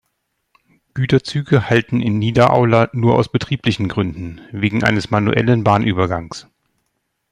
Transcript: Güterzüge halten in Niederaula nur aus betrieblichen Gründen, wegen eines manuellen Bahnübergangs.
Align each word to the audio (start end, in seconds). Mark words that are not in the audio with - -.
Güterzüge 0.95 1.69
halten 1.69 2.01
in 2.01 2.17
Niederaula 2.17 2.89
nur 2.93 3.19
aus 3.19 3.31
betrieblichen 3.31 3.87
Gründen, 3.87 4.41
wegen 4.51 4.83
eines 4.83 5.11
manuellen 5.11 5.63
Bahnübergangs. 5.63 6.47